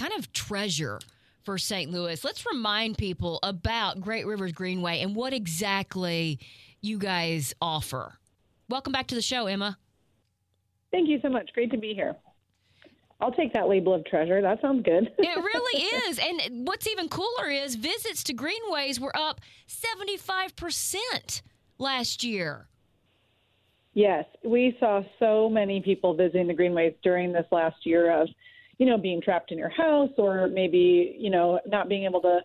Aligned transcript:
kind 0.00 0.12
of 0.18 0.32
treasure 0.32 0.98
for 1.42 1.58
St. 1.58 1.90
Louis. 1.90 2.24
Let's 2.24 2.46
remind 2.46 2.96
people 2.96 3.38
about 3.42 4.00
Great 4.00 4.26
Rivers 4.26 4.52
Greenway 4.52 5.02
and 5.02 5.14
what 5.14 5.34
exactly 5.34 6.38
you 6.80 6.96
guys 6.98 7.54
offer. 7.60 8.14
Welcome 8.70 8.94
back 8.94 9.08
to 9.08 9.14
the 9.14 9.20
show, 9.20 9.46
Emma. 9.46 9.76
Thank 10.90 11.10
you 11.10 11.18
so 11.20 11.28
much. 11.28 11.50
Great 11.52 11.70
to 11.72 11.76
be 11.76 11.92
here. 11.92 12.16
I'll 13.20 13.32
take 13.32 13.52
that 13.52 13.68
label 13.68 13.92
of 13.92 14.02
treasure. 14.06 14.40
That 14.40 14.62
sounds 14.62 14.82
good. 14.84 15.12
it 15.18 15.36
really 15.36 15.82
is. 16.08 16.18
And 16.18 16.66
what's 16.66 16.86
even 16.88 17.10
cooler 17.10 17.50
is 17.50 17.74
visits 17.74 18.24
to 18.24 18.32
Greenways 18.32 18.98
were 18.98 19.14
up 19.14 19.42
75% 19.68 21.42
last 21.76 22.24
year. 22.24 22.68
Yes, 23.92 24.24
we 24.42 24.76
saw 24.80 25.02
so 25.18 25.50
many 25.50 25.82
people 25.82 26.14
visiting 26.14 26.46
the 26.46 26.54
Greenways 26.54 26.94
during 27.02 27.32
this 27.32 27.46
last 27.50 27.84
year 27.84 28.18
of, 28.18 28.28
you 28.80 28.86
know, 28.86 28.96
being 28.96 29.20
trapped 29.20 29.52
in 29.52 29.58
your 29.58 29.68
house 29.68 30.10
or 30.16 30.48
maybe, 30.48 31.14
you 31.18 31.30
know, 31.30 31.60
not 31.66 31.88
being 31.88 32.04
able 32.04 32.22
to 32.22 32.40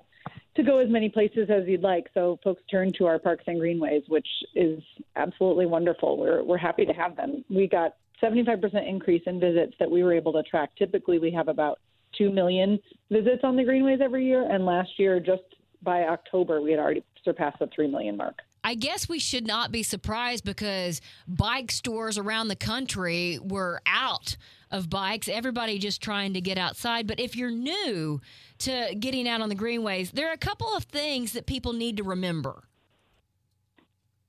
to 0.58 0.63
go 0.63 0.80
as 0.80 0.89
many 0.89 1.09
places 1.09 1.49
as 1.49 1.63
you'd 1.66 1.81
like. 1.81 2.08
So 2.13 2.39
folks 2.44 2.61
turn 2.70 2.94
to 2.98 3.05
our 3.05 3.20
parks 3.20 3.44
and 3.48 3.59
greenways, 3.59 4.03
which 4.08 4.27
is 4.53 4.81
absolutely 5.16 5.66
wonderful. 5.66 6.17
We're 6.17 6.44
we're 6.44 6.58
happy 6.58 6.85
to 6.85 6.94
have 6.94 7.16
them. 7.16 7.45
We 7.49 7.67
got 7.67 7.95
75% 8.21 8.88
increase 8.88 9.23
in 9.25 9.39
visits 9.39 9.75
that 9.80 9.89
we 9.89 10.03
were 10.03 10.13
able 10.13 10.34
to 10.34 10.44
track. 10.44 10.71
Typically, 10.77 11.20
we 11.20 11.31
have 11.31 11.48
about 11.48 11.80
2 12.17 12.30
million 12.31 12.80
visits 13.09 13.41
on 13.44 13.55
the 13.55 13.63
greenways 13.63 13.99
every 14.02 14.25
year, 14.25 14.49
and 14.49 14.66
last 14.66 14.91
year, 14.97 15.22
just 15.22 15.44
by 15.83 16.03
October, 16.03 16.61
we 16.61 16.72
had 16.72 16.80
already 16.81 17.03
surpassed 17.23 17.59
the 17.59 17.67
3 17.73 17.88
million 17.88 18.17
mark. 18.17 18.39
I 18.63 18.75
guess 18.75 19.08
we 19.08 19.20
should 19.20 19.45
not 19.45 19.72
be 19.72 19.83
surprised 19.83 20.44
because 20.44 20.99
bike 21.27 21.72
stores 21.72 22.17
around 22.17 22.47
the 22.47 22.55
country 22.55 23.39
were 23.41 23.80
out 23.86 24.38
of 24.71 24.89
bikes, 24.89 25.27
everybody 25.27 25.79
just 25.79 26.01
trying 26.01 26.33
to 26.33 26.41
get 26.41 26.57
outside. 26.57 27.07
But 27.07 27.19
if 27.19 27.35
you're 27.35 27.51
new 27.51 28.21
to 28.59 28.95
getting 28.99 29.27
out 29.27 29.41
on 29.41 29.49
the 29.49 29.55
greenways, 29.55 30.11
there 30.11 30.29
are 30.29 30.33
a 30.33 30.38
couple 30.38 30.75
of 30.75 30.83
things 30.83 31.33
that 31.33 31.45
people 31.45 31.73
need 31.73 31.97
to 31.97 32.03
remember. 32.03 32.63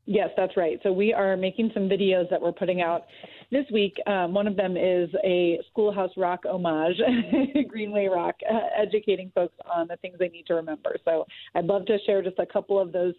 Yes, 0.07 0.31
that's 0.37 0.57
right. 0.57 0.79
So 0.85 0.93
we 0.93 1.13
are 1.13 1.37
making 1.37 1.73
some 1.75 1.89
videos 1.89 2.31
that 2.31 2.41
we're 2.41 2.53
putting 2.53 2.81
out 2.81 3.07
this 3.51 3.65
week. 3.73 3.97
Um, 4.07 4.33
one 4.35 4.47
of 4.47 4.57
them 4.57 4.77
is 4.77 5.11
a 5.25 5.59
Schoolhouse 5.71 6.13
Rock 6.17 6.45
homage, 6.47 6.97
Greenway 7.69 8.07
Rock, 8.07 8.37
uh, 8.49 8.81
educating 8.81 9.33
folks 9.35 9.57
on 9.73 9.89
the 9.89 9.97
things 9.97 10.17
they 10.19 10.29
need 10.29 10.47
to 10.47 10.55
remember. 10.55 10.97
So 11.05 11.27
I'd 11.57 11.65
love 11.65 11.87
to 11.87 11.99
share 12.07 12.23
just 12.23 12.39
a 12.39 12.47
couple 12.47 12.81
of 12.81 12.93
those 12.93 13.15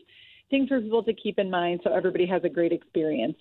things 0.50 0.70
for 0.70 0.80
people 0.80 1.04
to 1.04 1.14
keep 1.14 1.40
in 1.40 1.52
mind 1.52 1.82
so 1.84 1.94
everybody 1.94 2.26
has 2.26 2.44
a 2.46 2.50
great 2.50 2.72
experience. 2.72 3.38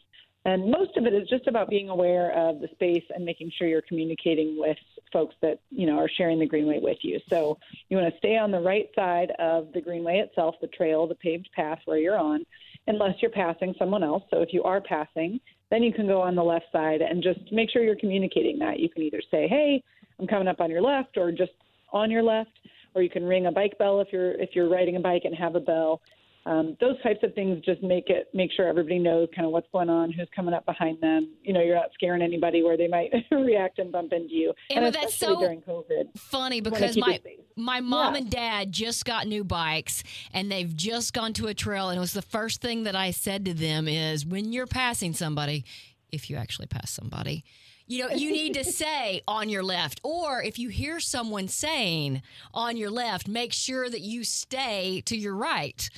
And 0.46 0.70
most 0.70 0.96
of 0.96 1.06
it 1.06 1.12
is 1.12 1.28
just 1.28 1.48
about 1.48 1.68
being 1.68 1.88
aware 1.88 2.30
of 2.30 2.60
the 2.60 2.68
space 2.68 3.02
and 3.12 3.24
making 3.24 3.50
sure 3.58 3.66
you're 3.66 3.82
communicating 3.82 4.56
with 4.56 4.76
folks 5.12 5.34
that, 5.42 5.58
you 5.70 5.86
know, 5.86 5.98
are 5.98 6.08
sharing 6.08 6.38
the 6.38 6.46
greenway 6.46 6.78
with 6.80 6.98
you. 7.02 7.18
So 7.28 7.58
you 7.88 7.96
want 7.96 8.12
to 8.12 8.18
stay 8.18 8.36
on 8.36 8.52
the 8.52 8.60
right 8.60 8.88
side 8.94 9.32
of 9.40 9.72
the 9.74 9.80
greenway 9.80 10.18
itself, 10.18 10.54
the 10.60 10.68
trail, 10.68 11.08
the 11.08 11.16
paved 11.16 11.50
path 11.56 11.80
where 11.84 11.98
you're 11.98 12.16
on, 12.16 12.46
unless 12.86 13.16
you're 13.20 13.32
passing 13.32 13.74
someone 13.76 14.04
else. 14.04 14.22
So 14.30 14.40
if 14.40 14.52
you 14.52 14.62
are 14.62 14.80
passing, 14.80 15.40
then 15.72 15.82
you 15.82 15.92
can 15.92 16.06
go 16.06 16.22
on 16.22 16.36
the 16.36 16.44
left 16.44 16.66
side 16.70 17.00
and 17.00 17.24
just 17.24 17.40
make 17.50 17.68
sure 17.68 17.82
you're 17.82 17.96
communicating 17.96 18.60
that. 18.60 18.78
You 18.78 18.88
can 18.88 19.02
either 19.02 19.22
say, 19.32 19.48
"Hey, 19.48 19.82
I'm 20.20 20.28
coming 20.28 20.46
up 20.46 20.60
on 20.60 20.70
your 20.70 20.80
left," 20.80 21.18
or 21.18 21.32
just 21.32 21.54
on 21.92 22.08
your 22.08 22.22
left, 22.22 22.52
or 22.94 23.02
you 23.02 23.10
can 23.10 23.24
ring 23.24 23.46
a 23.46 23.52
bike 23.52 23.76
bell 23.78 24.00
if 24.00 24.12
you're 24.12 24.34
if 24.34 24.54
you're 24.54 24.68
riding 24.68 24.94
a 24.94 25.00
bike 25.00 25.24
and 25.24 25.34
have 25.34 25.56
a 25.56 25.60
bell 25.60 26.00
um, 26.46 26.76
those 26.80 27.00
types 27.02 27.18
of 27.24 27.34
things 27.34 27.62
just 27.64 27.82
make 27.82 28.08
it 28.08 28.28
make 28.32 28.52
sure 28.52 28.68
everybody 28.68 29.00
knows 29.00 29.28
kind 29.34 29.44
of 29.44 29.52
what's 29.52 29.66
going 29.72 29.90
on, 29.90 30.12
who's 30.12 30.28
coming 30.34 30.54
up 30.54 30.64
behind 30.64 31.00
them. 31.00 31.34
You 31.42 31.52
know, 31.52 31.60
you're 31.60 31.74
not 31.74 31.90
scaring 31.92 32.22
anybody 32.22 32.62
where 32.62 32.76
they 32.76 32.86
might 32.86 33.10
react 33.32 33.80
and 33.80 33.90
bump 33.90 34.12
into 34.12 34.32
you. 34.32 34.54
And, 34.70 34.84
and 34.84 34.94
that's 34.94 35.16
so 35.16 35.40
during 35.40 35.60
COVID, 35.60 36.16
funny 36.16 36.60
because 36.60 36.96
my 36.96 37.20
my 37.56 37.80
mom 37.80 38.14
yeah. 38.14 38.20
and 38.20 38.30
dad 38.30 38.72
just 38.72 39.04
got 39.04 39.26
new 39.26 39.42
bikes 39.42 40.04
and 40.32 40.50
they've 40.50 40.74
just 40.74 41.12
gone 41.12 41.32
to 41.34 41.48
a 41.48 41.54
trail, 41.54 41.88
and 41.88 41.96
it 41.96 42.00
was 42.00 42.12
the 42.12 42.22
first 42.22 42.62
thing 42.62 42.84
that 42.84 42.94
I 42.94 43.10
said 43.10 43.44
to 43.46 43.54
them 43.54 43.88
is 43.88 44.24
when 44.24 44.52
you're 44.52 44.68
passing 44.68 45.14
somebody, 45.14 45.64
if 46.12 46.30
you 46.30 46.36
actually 46.36 46.66
pass 46.66 46.90
somebody. 46.90 47.44
You 47.88 48.04
know, 48.04 48.14
you 48.14 48.30
need 48.32 48.54
to 48.54 48.64
say 48.82 49.22
on 49.26 49.48
your 49.48 49.64
left, 49.64 50.00
or 50.04 50.42
if 50.42 50.60
you 50.60 50.68
hear 50.68 51.00
someone 51.00 51.48
saying 51.48 52.22
on 52.54 52.76
your 52.76 52.90
left, 52.90 53.26
make 53.26 53.52
sure 53.52 53.90
that 53.90 54.00
you 54.00 54.22
stay 54.22 55.02
to 55.06 55.16
your 55.16 55.34
right. 55.34 55.88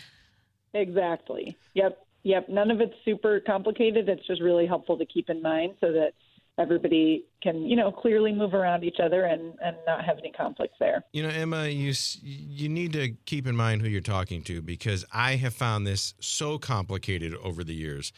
Exactly. 0.79 1.57
Yep. 1.75 1.99
Yep. 2.25 2.49
None 2.49 2.71
of 2.71 2.81
it's 2.81 2.95
super 3.05 3.41
complicated. 3.41 4.09
It's 4.09 4.27
just 4.27 4.43
really 4.43 4.67
helpful 4.67 4.99
to 4.99 5.07
keep 5.07 5.31
in 5.31 5.41
mind 5.43 5.75
so 5.81 5.93
that 5.93 6.13
everybody 6.59 7.25
can, 7.43 7.65
you 7.67 7.77
know, 7.77 7.91
clearly 7.91 8.33
move 8.33 8.53
around 8.53 8.85
each 8.85 8.99
other 9.03 9.25
and, 9.25 9.55
and 9.65 9.77
not 9.87 10.05
have 10.05 10.19
any 10.19 10.33
conflicts 10.33 10.75
there. 10.81 11.05
You 11.13 11.23
know, 11.23 11.29
Emma, 11.29 11.67
you 11.69 11.95
you 12.23 12.69
need 12.69 12.93
to 12.95 13.15
keep 13.27 13.47
in 13.47 13.57
mind 13.57 13.83
who 13.83 13.89
you're 13.89 14.01
talking 14.01 14.43
to 14.43 14.61
because 14.61 15.05
I 15.13 15.37
have 15.37 15.55
found 15.55 15.87
this 15.87 16.15
so 16.21 16.59
complicated 16.59 17.35
over 17.37 17.63
the 17.63 17.75
years. 17.75 18.13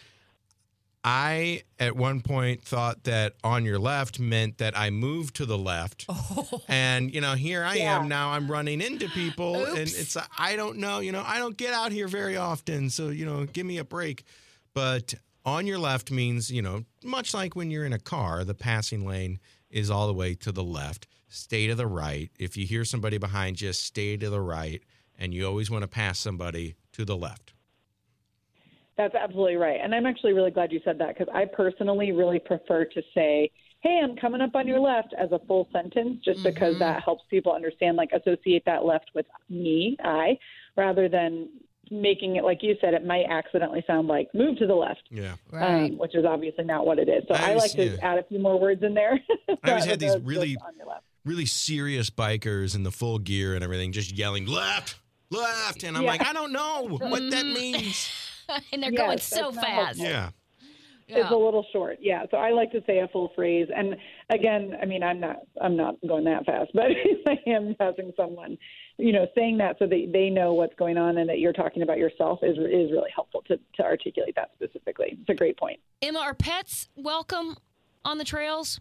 I 1.02 1.62
at 1.78 1.96
one 1.96 2.20
point 2.20 2.62
thought 2.62 3.04
that 3.04 3.34
on 3.42 3.64
your 3.64 3.78
left 3.78 4.20
meant 4.20 4.58
that 4.58 4.76
I 4.76 4.90
moved 4.90 5.36
to 5.36 5.46
the 5.46 5.56
left, 5.56 6.04
oh. 6.08 6.62
and 6.68 7.12
you 7.14 7.22
know 7.22 7.34
here 7.34 7.64
I 7.64 7.76
yeah. 7.76 7.98
am 7.98 8.08
now. 8.08 8.30
I'm 8.30 8.50
running 8.50 8.82
into 8.82 9.08
people, 9.08 9.56
Oops. 9.56 9.70
and 9.70 9.80
it's 9.80 10.16
I 10.38 10.56
don't 10.56 10.76
know. 10.76 11.00
You 11.00 11.12
know 11.12 11.22
I 11.26 11.38
don't 11.38 11.56
get 11.56 11.72
out 11.72 11.92
here 11.92 12.06
very 12.06 12.36
often, 12.36 12.90
so 12.90 13.08
you 13.08 13.24
know 13.24 13.46
give 13.46 13.64
me 13.64 13.78
a 13.78 13.84
break. 13.84 14.24
But 14.74 15.14
on 15.44 15.66
your 15.66 15.78
left 15.78 16.10
means 16.10 16.50
you 16.50 16.60
know 16.60 16.84
much 17.02 17.32
like 17.32 17.56
when 17.56 17.70
you're 17.70 17.86
in 17.86 17.94
a 17.94 17.98
car, 17.98 18.44
the 18.44 18.54
passing 18.54 19.06
lane 19.06 19.40
is 19.70 19.90
all 19.90 20.06
the 20.06 20.14
way 20.14 20.34
to 20.34 20.52
the 20.52 20.64
left. 20.64 21.06
Stay 21.28 21.66
to 21.68 21.74
the 21.74 21.86
right. 21.86 22.30
If 22.38 22.56
you 22.58 22.66
hear 22.66 22.84
somebody 22.84 23.16
behind 23.16 23.60
you, 23.60 23.72
stay 23.72 24.18
to 24.18 24.28
the 24.28 24.40
right, 24.40 24.82
and 25.18 25.32
you 25.32 25.46
always 25.46 25.70
want 25.70 25.82
to 25.82 25.88
pass 25.88 26.18
somebody 26.18 26.74
to 26.92 27.06
the 27.06 27.16
left. 27.16 27.54
That's 29.00 29.14
absolutely 29.14 29.56
right. 29.56 29.80
And 29.82 29.94
I'm 29.94 30.04
actually 30.04 30.34
really 30.34 30.50
glad 30.50 30.70
you 30.70 30.80
said 30.84 30.98
that 30.98 31.16
because 31.16 31.32
I 31.34 31.46
personally 31.46 32.12
really 32.12 32.38
prefer 32.38 32.84
to 32.84 33.02
say, 33.14 33.50
hey, 33.80 33.98
I'm 34.04 34.14
coming 34.14 34.42
up 34.42 34.54
on 34.54 34.68
your 34.68 34.78
left 34.78 35.14
as 35.18 35.32
a 35.32 35.38
full 35.48 35.70
sentence 35.72 36.22
just 36.22 36.40
mm-hmm. 36.40 36.50
because 36.50 36.78
that 36.80 37.02
helps 37.02 37.24
people 37.30 37.50
understand, 37.50 37.96
like, 37.96 38.10
associate 38.12 38.62
that 38.66 38.84
left 38.84 39.10
with 39.14 39.24
me, 39.48 39.96
I, 40.04 40.38
rather 40.76 41.08
than 41.08 41.48
making 41.90 42.36
it 42.36 42.44
like 42.44 42.62
you 42.62 42.76
said 42.80 42.94
it 42.94 43.04
might 43.04 43.24
accidentally 43.28 43.82
sound 43.84 44.06
like 44.06 44.28
move 44.32 44.56
to 44.56 44.64
the 44.64 44.74
left 44.74 45.02
yeah 45.10 45.32
right. 45.50 45.90
Um, 45.90 45.98
which 45.98 46.14
is 46.14 46.24
obviously 46.24 46.62
not 46.62 46.86
what 46.86 47.00
it 47.00 47.08
is 47.08 47.24
so 47.26 47.34
i, 47.34 47.50
I 47.50 47.54
like 47.56 47.72
to 47.72 47.86
yeah. 47.86 47.96
add 48.00 48.16
a 48.16 48.22
few 48.22 48.38
more 48.38 48.60
words 48.60 48.84
in 48.84 48.94
there 48.94 49.18
i 49.64 49.70
always 49.70 49.86
had 49.86 49.98
these 49.98 50.16
really 50.18 50.56
really 51.24 51.46
serious 51.46 52.08
bikers 52.08 52.76
in 52.76 52.84
the 52.84 52.92
full 52.92 53.18
gear 53.18 53.56
and 53.56 53.64
everything 53.64 53.90
just 53.90 54.12
yelling 54.12 54.46
left 54.46 55.00
left 55.30 55.82
and 55.82 55.96
i'm 55.96 56.04
yeah. 56.04 56.10
like 56.10 56.24
i 56.24 56.32
don't 56.32 56.52
know 56.52 56.86
what 56.86 57.28
that 57.32 57.44
means 57.44 58.08
and 58.72 58.82
they're 58.82 58.92
yes, 58.92 59.00
going 59.00 59.18
so 59.18 59.52
fast. 59.52 59.98
Yeah. 59.98 60.30
Yeah. 61.10 61.22
It's 61.22 61.30
a 61.32 61.36
little 61.36 61.66
short, 61.72 61.98
yeah. 62.00 62.22
So 62.30 62.36
I 62.36 62.52
like 62.52 62.70
to 62.70 62.82
say 62.86 63.00
a 63.00 63.08
full 63.08 63.32
phrase, 63.34 63.66
and 63.74 63.96
again, 64.30 64.76
I 64.80 64.86
mean, 64.86 65.02
I'm 65.02 65.18
not, 65.18 65.38
I'm 65.60 65.76
not 65.76 65.96
going 66.06 66.22
that 66.24 66.46
fast, 66.46 66.70
but 66.74 66.84
I 67.26 67.36
am 67.48 67.74
passing 67.80 68.12
someone, 68.16 68.56
you 68.96 69.12
know, 69.12 69.26
saying 69.34 69.58
that 69.58 69.76
so 69.80 69.88
that 69.88 70.10
they 70.12 70.30
know 70.30 70.54
what's 70.54 70.74
going 70.76 70.96
on 70.96 71.18
and 71.18 71.28
that 71.28 71.40
you're 71.40 71.52
talking 71.52 71.82
about 71.82 71.98
yourself 71.98 72.38
is 72.42 72.56
is 72.58 72.92
really 72.92 73.10
helpful 73.12 73.42
to 73.48 73.58
to 73.76 73.82
articulate 73.82 74.36
that 74.36 74.50
specifically. 74.54 75.18
It's 75.20 75.28
a 75.28 75.34
great 75.34 75.58
point. 75.58 75.80
Emma, 76.00 76.20
are 76.20 76.34
pets 76.34 76.88
welcome 76.94 77.56
on 78.04 78.18
the 78.18 78.24
trails? 78.24 78.80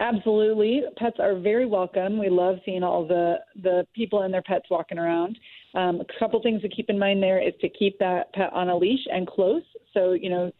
Absolutely, 0.00 0.82
pets 0.96 1.16
are 1.20 1.38
very 1.38 1.64
welcome. 1.64 2.18
We 2.18 2.28
love 2.28 2.56
seeing 2.64 2.82
all 2.82 3.06
the 3.06 3.36
the 3.62 3.86
people 3.94 4.22
and 4.22 4.34
their 4.34 4.42
pets 4.42 4.66
walking 4.68 4.98
around. 4.98 5.38
Um, 5.76 6.00
a 6.00 6.18
couple 6.18 6.40
things 6.42 6.62
to 6.62 6.68
keep 6.68 6.88
in 6.88 6.98
mind 6.98 7.22
there 7.22 7.46
is 7.46 7.52
to 7.60 7.68
keep 7.68 7.98
that 7.98 8.32
pet 8.32 8.50
on 8.52 8.70
a 8.70 8.76
leash 8.76 9.06
and 9.12 9.26
close. 9.26 9.62
So 9.92 10.12
you 10.12 10.30
know, 10.30 10.50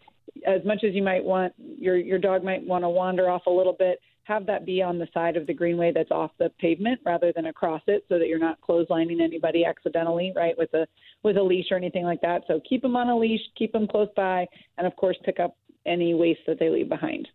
as 0.46 0.62
much 0.64 0.84
as 0.84 0.94
you 0.94 1.02
might 1.02 1.24
want 1.24 1.54
your 1.58 1.96
your 1.96 2.18
dog 2.18 2.44
might 2.44 2.64
want 2.64 2.84
to 2.84 2.88
wander 2.90 3.30
off 3.30 3.46
a 3.46 3.50
little 3.50 3.72
bit, 3.72 3.98
have 4.24 4.44
that 4.46 4.66
be 4.66 4.82
on 4.82 4.98
the 4.98 5.08
side 5.14 5.36
of 5.38 5.46
the 5.46 5.54
greenway 5.54 5.90
that's 5.90 6.10
off 6.10 6.32
the 6.38 6.50
pavement 6.58 7.00
rather 7.06 7.32
than 7.34 7.46
across 7.46 7.80
it, 7.86 8.04
so 8.10 8.18
that 8.18 8.28
you're 8.28 8.38
not 8.38 8.60
clotheslining 8.60 9.22
anybody 9.22 9.64
accidentally, 9.64 10.34
right, 10.36 10.56
with 10.58 10.72
a 10.74 10.86
with 11.22 11.38
a 11.38 11.42
leash 11.42 11.66
or 11.70 11.78
anything 11.78 12.04
like 12.04 12.20
that. 12.20 12.42
So 12.46 12.60
keep 12.68 12.82
them 12.82 12.94
on 12.94 13.08
a 13.08 13.16
leash, 13.16 13.40
keep 13.56 13.72
them 13.72 13.88
close 13.88 14.08
by, 14.14 14.46
and 14.76 14.86
of 14.86 14.94
course 14.96 15.16
pick 15.24 15.40
up 15.40 15.56
any 15.86 16.12
waste 16.12 16.40
that 16.46 16.58
they 16.58 16.68
leave 16.68 16.90
behind. 16.90 17.28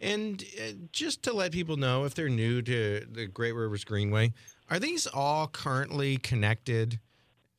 And 0.00 0.42
uh, 0.58 0.72
just 0.92 1.22
to 1.24 1.32
let 1.32 1.52
people 1.52 1.76
know, 1.76 2.04
if 2.04 2.14
they're 2.14 2.28
new 2.28 2.62
to 2.62 3.06
the 3.10 3.26
Great 3.26 3.52
Rivers 3.52 3.84
Greenway, 3.84 4.32
are 4.70 4.78
these 4.78 5.06
all 5.06 5.46
currently 5.46 6.16
connected 6.16 7.00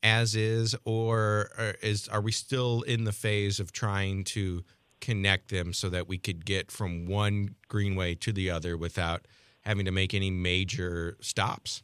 as 0.03 0.35
is, 0.35 0.75
or 0.85 1.49
is 1.81 2.07
are 2.09 2.21
we 2.21 2.31
still 2.31 2.83
in 2.83 3.05
the 3.05 3.11
phase 3.11 3.59
of 3.59 3.71
trying 3.71 4.23
to 4.23 4.63
connect 5.01 5.49
them 5.49 5.73
so 5.73 5.89
that 5.89 6.07
we 6.07 6.17
could 6.17 6.45
get 6.45 6.71
from 6.71 7.07
one 7.07 7.55
greenway 7.67 8.13
to 8.15 8.31
the 8.31 8.49
other 8.49 8.77
without 8.77 9.25
having 9.61 9.85
to 9.85 9.91
make 9.91 10.13
any 10.13 10.29
major 10.29 11.17
stops? 11.21 11.81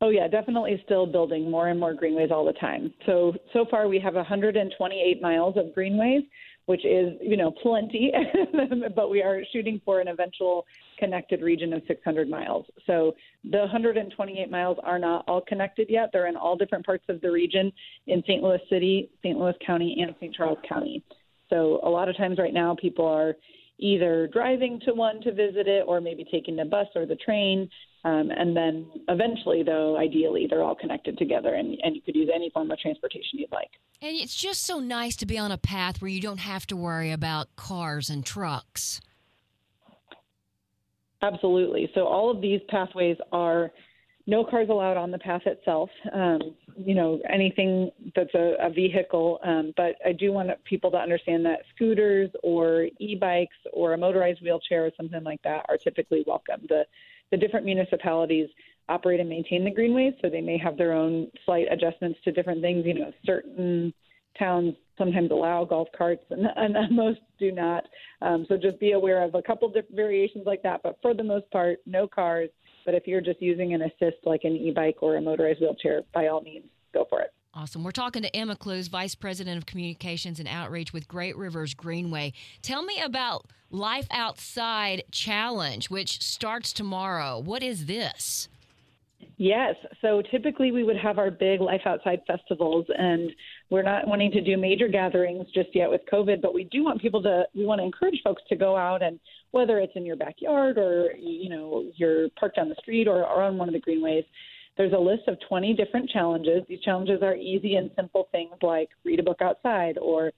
Oh 0.00 0.10
yeah, 0.10 0.28
definitely 0.28 0.80
still 0.84 1.06
building 1.06 1.50
more 1.50 1.68
and 1.68 1.80
more 1.80 1.94
greenways 1.94 2.30
all 2.30 2.44
the 2.44 2.52
time. 2.54 2.92
So 3.06 3.34
so 3.52 3.64
far 3.70 3.88
we 3.88 3.98
have 4.00 4.14
128 4.14 5.22
miles 5.22 5.56
of 5.56 5.74
greenways 5.74 6.24
which 6.66 6.84
is, 6.84 7.12
you 7.20 7.36
know, 7.36 7.50
plenty, 7.50 8.12
but 8.96 9.10
we 9.10 9.22
are 9.22 9.42
shooting 9.52 9.80
for 9.84 10.00
an 10.00 10.08
eventual 10.08 10.66
connected 10.98 11.42
region 11.42 11.72
of 11.72 11.82
600 11.86 12.28
miles. 12.28 12.64
So 12.86 13.14
the 13.50 13.58
128 13.58 14.50
miles 14.50 14.78
are 14.82 14.98
not 14.98 15.24
all 15.28 15.42
connected 15.42 15.88
yet. 15.90 16.10
They're 16.12 16.26
in 16.26 16.36
all 16.36 16.56
different 16.56 16.86
parts 16.86 17.04
of 17.08 17.20
the 17.20 17.30
region 17.30 17.70
in 18.06 18.22
St. 18.22 18.42
Louis 18.42 18.60
City, 18.70 19.10
St. 19.22 19.38
Louis 19.38 19.54
County, 19.66 19.96
and 20.00 20.14
St. 20.20 20.34
Charles 20.34 20.58
County. 20.66 21.04
So 21.50 21.80
a 21.82 21.88
lot 21.88 22.08
of 22.08 22.16
times 22.16 22.38
right 22.38 22.54
now, 22.54 22.74
people 22.80 23.06
are 23.06 23.34
either 23.78 24.28
driving 24.32 24.80
to 24.86 24.94
one 24.94 25.20
to 25.22 25.32
visit 25.32 25.68
it 25.68 25.84
or 25.86 26.00
maybe 26.00 26.24
taking 26.30 26.56
the 26.56 26.64
bus 26.64 26.86
or 26.94 27.04
the 27.04 27.16
train. 27.16 27.68
Um, 28.04 28.30
and 28.30 28.54
then 28.54 28.86
eventually, 29.08 29.62
though, 29.62 29.96
ideally, 29.96 30.46
they're 30.48 30.62
all 30.62 30.74
connected 30.74 31.16
together 31.16 31.54
and, 31.54 31.78
and 31.82 31.96
you 31.96 32.02
could 32.02 32.14
use 32.14 32.28
any 32.34 32.50
form 32.50 32.70
of 32.70 32.78
transportation 32.78 33.38
you'd 33.38 33.52
like. 33.52 33.70
And 34.02 34.14
it's 34.16 34.34
just 34.34 34.62
so 34.62 34.78
nice 34.78 35.16
to 35.16 35.26
be 35.26 35.38
on 35.38 35.50
a 35.50 35.56
path 35.56 36.02
where 36.02 36.10
you 36.10 36.20
don't 36.20 36.40
have 36.40 36.66
to 36.66 36.76
worry 36.76 37.10
about 37.10 37.56
cars 37.56 38.10
and 38.10 38.24
trucks. 38.24 39.00
Absolutely. 41.22 41.90
So 41.94 42.06
all 42.06 42.30
of 42.30 42.42
these 42.42 42.60
pathways 42.68 43.16
are 43.32 43.70
no 44.26 44.44
cars 44.44 44.68
allowed 44.68 44.98
on 44.98 45.10
the 45.10 45.18
path 45.18 45.42
itself. 45.46 45.88
Um, 46.12 46.54
you 46.76 46.94
know, 46.94 47.20
anything 47.30 47.90
that's 48.14 48.34
a, 48.34 48.56
a 48.60 48.70
vehicle. 48.70 49.38
Um, 49.44 49.72
but 49.76 49.96
I 50.04 50.12
do 50.12 50.32
want 50.32 50.50
people 50.64 50.90
to 50.90 50.98
understand 50.98 51.46
that 51.46 51.60
scooters 51.74 52.30
or 52.42 52.88
e-bikes 52.98 53.56
or 53.72 53.94
a 53.94 53.98
motorized 53.98 54.42
wheelchair 54.42 54.84
or 54.84 54.90
something 54.96 55.24
like 55.24 55.42
that 55.44 55.64
are 55.68 55.78
typically 55.78 56.24
welcome. 56.26 56.66
The 56.68 56.84
the 57.34 57.38
different 57.38 57.66
municipalities 57.66 58.48
operate 58.88 59.18
and 59.18 59.28
maintain 59.28 59.64
the 59.64 59.70
greenways, 59.70 60.14
so 60.22 60.30
they 60.30 60.40
may 60.40 60.56
have 60.56 60.76
their 60.76 60.92
own 60.92 61.28
slight 61.44 61.66
adjustments 61.68 62.16
to 62.22 62.30
different 62.30 62.62
things. 62.62 62.86
You 62.86 62.94
know, 62.94 63.12
certain 63.26 63.92
towns 64.38 64.74
sometimes 64.96 65.32
allow 65.32 65.64
golf 65.64 65.88
carts 65.98 66.22
and, 66.30 66.46
and 66.56 66.94
most 66.94 67.18
do 67.40 67.50
not. 67.50 67.82
Um, 68.22 68.46
so 68.48 68.56
just 68.56 68.78
be 68.78 68.92
aware 68.92 69.24
of 69.24 69.34
a 69.34 69.42
couple 69.42 69.66
different 69.68 69.96
variations 69.96 70.46
like 70.46 70.62
that. 70.62 70.84
But 70.84 70.96
for 71.02 71.12
the 71.12 71.24
most 71.24 71.50
part, 71.50 71.78
no 71.86 72.06
cars. 72.06 72.50
But 72.86 72.94
if 72.94 73.08
you're 73.08 73.20
just 73.20 73.42
using 73.42 73.74
an 73.74 73.82
assist 73.82 74.18
like 74.24 74.42
an 74.44 74.52
e-bike 74.52 74.98
or 75.00 75.16
a 75.16 75.20
motorized 75.20 75.60
wheelchair, 75.60 76.02
by 76.12 76.28
all 76.28 76.42
means, 76.42 76.66
go 76.92 77.04
for 77.10 77.20
it. 77.20 77.33
Awesome. 77.56 77.84
We're 77.84 77.92
talking 77.92 78.22
to 78.22 78.34
Emma 78.34 78.56
Klues, 78.56 78.90
Vice 78.90 79.14
President 79.14 79.56
of 79.56 79.64
Communications 79.64 80.40
and 80.40 80.48
Outreach 80.48 80.92
with 80.92 81.06
Great 81.06 81.36
Rivers 81.36 81.72
Greenway. 81.72 82.32
Tell 82.62 82.82
me 82.82 83.00
about 83.00 83.46
Life 83.70 84.08
Outside 84.10 85.04
Challenge, 85.12 85.88
which 85.88 86.20
starts 86.20 86.72
tomorrow. 86.72 87.38
What 87.38 87.62
is 87.62 87.86
this? 87.86 88.48
Yes. 89.36 89.76
So 90.00 90.20
typically 90.32 90.72
we 90.72 90.82
would 90.82 90.96
have 90.96 91.18
our 91.18 91.30
big 91.30 91.60
Life 91.60 91.82
Outside 91.86 92.22
festivals, 92.26 92.86
and 92.88 93.30
we're 93.70 93.82
not 93.82 94.08
wanting 94.08 94.32
to 94.32 94.40
do 94.40 94.56
major 94.56 94.88
gatherings 94.88 95.46
just 95.54 95.68
yet 95.74 95.88
with 95.88 96.00
COVID, 96.12 96.42
but 96.42 96.54
we 96.54 96.64
do 96.64 96.82
want 96.82 97.00
people 97.00 97.22
to, 97.22 97.44
we 97.54 97.64
want 97.64 97.78
to 97.80 97.84
encourage 97.84 98.20
folks 98.24 98.42
to 98.48 98.56
go 98.56 98.76
out 98.76 99.00
and 99.00 99.20
whether 99.52 99.78
it's 99.78 99.92
in 99.94 100.04
your 100.04 100.16
backyard 100.16 100.76
or, 100.76 101.12
you 101.16 101.48
know, 101.48 101.84
you're 101.94 102.28
parked 102.30 102.58
on 102.58 102.68
the 102.68 102.74
street 102.80 103.06
or, 103.06 103.24
or 103.24 103.42
on 103.42 103.58
one 103.58 103.68
of 103.68 103.74
the 103.74 103.80
greenways, 103.80 104.24
there's 104.76 104.92
a 104.92 104.98
list 104.98 105.28
of 105.28 105.38
20 105.48 105.74
different 105.74 106.10
challenges. 106.10 106.62
These 106.68 106.80
challenges 106.80 107.22
are 107.22 107.36
easy 107.36 107.76
and 107.76 107.90
simple 107.96 108.28
things 108.32 108.54
like 108.62 108.88
read 109.04 109.20
a 109.20 109.22
book 109.22 109.40
outside 109.40 109.98
or 109.98 110.32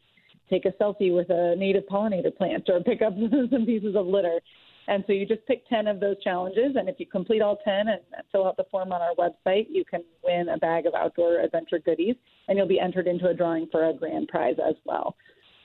take 0.50 0.64
a 0.64 0.72
selfie 0.72 1.14
with 1.14 1.30
a 1.30 1.54
native 1.56 1.84
pollinator 1.90 2.34
plant 2.36 2.68
or 2.68 2.80
pick 2.80 3.02
up 3.02 3.14
some 3.50 3.66
pieces 3.66 3.96
of 3.96 4.06
litter. 4.06 4.40
And 4.88 5.02
so 5.06 5.12
you 5.12 5.26
just 5.26 5.44
pick 5.46 5.68
10 5.68 5.88
of 5.88 5.98
those 5.98 6.22
challenges. 6.22 6.76
And 6.76 6.88
if 6.88 6.96
you 6.98 7.06
complete 7.06 7.42
all 7.42 7.58
10 7.64 7.88
and 7.88 8.00
fill 8.30 8.46
out 8.46 8.56
the 8.56 8.66
form 8.70 8.92
on 8.92 9.00
our 9.00 9.14
website, 9.18 9.66
you 9.68 9.84
can 9.84 10.04
win 10.22 10.48
a 10.50 10.58
bag 10.58 10.86
of 10.86 10.94
outdoor 10.94 11.40
adventure 11.40 11.78
goodies 11.78 12.14
and 12.48 12.56
you'll 12.56 12.68
be 12.68 12.78
entered 12.78 13.08
into 13.08 13.28
a 13.28 13.34
drawing 13.34 13.66
for 13.72 13.88
a 13.88 13.94
grand 13.94 14.28
prize 14.28 14.56
as 14.64 14.76
well. 14.84 15.16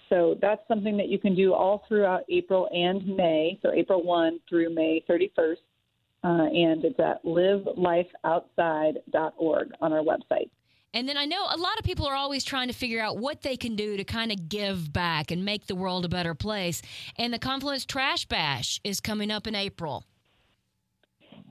So 0.09 0.35
that's 0.41 0.62
something 0.67 0.97
that 0.97 1.07
you 1.07 1.19
can 1.19 1.35
do 1.35 1.53
all 1.53 1.85
throughout 1.88 2.24
April 2.29 2.67
and 2.74 3.06
May. 3.15 3.59
So 3.62 3.71
April 3.71 4.03
1 4.03 4.39
through 4.50 4.74
May 4.74 5.03
31st. 5.09 5.56
Uh, 6.23 6.45
and 6.53 6.85
it's 6.85 7.00
at 7.00 7.23
livelifeoutside.org 7.23 9.71
on 9.81 9.94
our 9.94 10.03
website. 10.03 10.51
And 10.94 11.07
then 11.07 11.18
I 11.18 11.25
know 11.25 11.45
a 11.50 11.57
lot 11.57 11.79
of 11.79 11.85
people 11.85 12.06
are 12.06 12.15
always 12.15 12.44
trying 12.44 12.68
to 12.68 12.73
figure 12.73 13.01
out 13.01 13.18
what 13.18 13.41
they 13.41 13.56
can 13.56 13.75
do 13.75 13.95
to 13.95 14.03
kind 14.03 14.31
of 14.31 14.50
give 14.50 14.91
back 14.91 15.31
and 15.31 15.45
make 15.45 15.68
the 15.68 15.75
world 15.75 16.03
a 16.03 16.09
better 16.09 16.35
place. 16.35 16.81
And 17.15 17.33
the 17.33 17.39
Confluence 17.39 17.85
Trash 17.85 18.25
Bash 18.25 18.81
is 18.83 19.00
coming 19.00 19.31
up 19.31 19.47
in 19.47 19.56
April. 19.56 20.06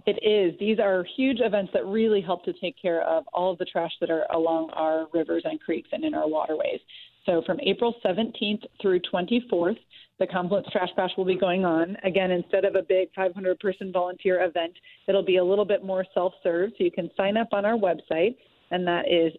It 0.06 0.18
is. 0.22 0.58
These 0.58 0.78
are 0.78 1.04
huge 1.16 1.40
events 1.40 1.72
that 1.72 1.86
really 1.86 2.20
help 2.20 2.44
to 2.44 2.52
take 2.54 2.80
care 2.80 3.02
of 3.02 3.24
all 3.32 3.52
of 3.52 3.58
the 3.58 3.64
trash 3.64 3.92
that 4.00 4.10
are 4.10 4.26
along 4.30 4.70
our 4.70 5.06
rivers 5.12 5.42
and 5.44 5.60
creeks 5.60 5.88
and 5.92 6.04
in 6.04 6.14
our 6.14 6.28
waterways. 6.28 6.80
So 7.26 7.42
from 7.44 7.60
April 7.60 7.94
17th 8.04 8.64
through 8.80 9.00
24th, 9.12 9.78
the 10.20 10.26
Confluence 10.26 10.68
Trash 10.70 10.90
Bash 10.96 11.10
will 11.16 11.24
be 11.24 11.34
going 11.34 11.64
on. 11.64 11.96
Again, 12.04 12.30
instead 12.30 12.66
of 12.66 12.76
a 12.76 12.82
big 12.82 13.08
500 13.16 13.58
person 13.58 13.90
volunteer 13.90 14.44
event, 14.44 14.74
it'll 15.08 15.24
be 15.24 15.38
a 15.38 15.44
little 15.44 15.64
bit 15.64 15.82
more 15.82 16.04
self 16.14 16.34
serve. 16.42 16.70
So 16.76 16.84
you 16.84 16.92
can 16.92 17.10
sign 17.16 17.38
up 17.38 17.48
on 17.52 17.64
our 17.64 17.76
website, 17.76 18.36
and 18.70 18.86
that 18.86 19.06
is 19.10 19.32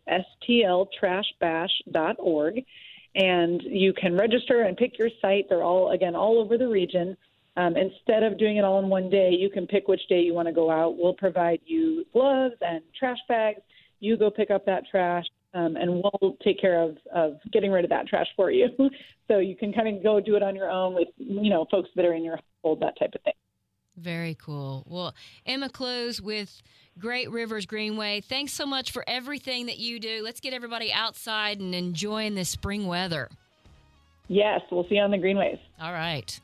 stltrashbash.org. 0.50 2.66
And 3.14 3.62
you 3.64 3.94
can 3.94 4.18
register 4.18 4.62
and 4.64 4.76
pick 4.76 4.98
your 4.98 5.10
site. 5.22 5.46
They're 5.50 5.64
all, 5.64 5.92
again, 5.92 6.16
all 6.16 6.40
over 6.40 6.58
the 6.58 6.68
region. 6.68 7.16
Um, 7.58 7.76
instead 7.78 8.24
of 8.24 8.40
doing 8.40 8.58
it 8.58 8.64
all 8.64 8.80
in 8.80 8.88
one 8.88 9.10
day, 9.10 9.32
you 9.38 9.50
can 9.50 9.68
pick 9.68 9.88
which 9.88 10.08
day 10.08 10.22
you 10.22 10.34
want 10.34 10.48
to 10.48 10.54
go 10.54 10.72
out. 10.72 10.98
We'll 10.98 11.14
provide 11.14 11.60
you 11.66 12.06
gloves 12.12 12.56
and 12.62 12.82
trash 12.98 13.20
bags. 13.28 13.60
You 14.00 14.18
go 14.18 14.32
pick 14.32 14.50
up 14.50 14.66
that 14.66 14.88
trash 14.90 15.26
um, 15.54 15.76
and 15.76 16.02
we'll 16.04 16.38
take 16.44 16.60
care 16.60 16.82
of, 16.82 16.98
of 17.14 17.34
getting 17.52 17.72
rid 17.72 17.84
of 17.84 17.90
that 17.90 18.08
trash 18.08 18.28
for 18.36 18.52
you. 18.52 18.68
so 19.28 19.40
you 19.40 19.56
can 19.56 19.74
kind 19.74 19.96
of 19.96 20.04
go 20.04 20.20
do 20.20 20.36
it 20.36 20.44
on 20.44 20.56
your 20.56 20.70
own 20.70 20.94
with, 20.96 21.08
you 21.18 21.50
know, 21.50 21.66
folks 21.70 21.90
that 21.96 22.06
are 22.06 22.14
in 22.14 22.24
your 22.24 22.38
household, 22.38 22.80
that 22.82 22.98
type 23.00 23.14
of 23.16 23.22
thing. 23.22 23.34
Very 23.98 24.36
cool. 24.36 24.84
Well, 24.88 25.14
Emma 25.46 25.70
Close 25.70 26.22
with 26.22 26.62
Great 26.98 27.30
Rivers 27.30 27.66
Greenway, 27.66 28.22
thanks 28.22 28.54
so 28.54 28.66
much 28.66 28.92
for 28.92 29.04
everything 29.08 29.68
that 29.68 29.78
you 29.78 30.00
do. 30.00 30.22
Let's 30.24 30.40
get 30.40 30.54
everybody 30.54 30.92
outside 30.92 31.60
and 31.60 31.76
enjoying 31.76 32.36
this 32.36 32.50
spring 32.50 32.88
weather. 32.88 33.30
Yes, 34.28 34.62
we'll 34.72 34.88
see 34.88 34.96
you 34.96 35.02
on 35.02 35.12
the 35.12 35.18
greenways. 35.18 35.60
All 35.80 35.94
right. 35.94 36.40